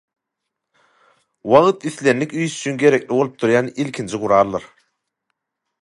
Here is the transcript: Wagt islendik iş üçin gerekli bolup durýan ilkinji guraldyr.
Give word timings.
Wagt 1.49 1.79
islendik 1.89 2.31
iş 2.41 2.51
üçin 2.57 2.75
gerekli 2.83 3.13
bolup 3.17 3.35
durýan 3.45 3.73
ilkinji 3.85 4.23
guraldyr. 4.25 4.71